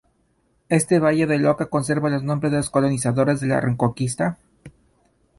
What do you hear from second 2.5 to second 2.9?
de los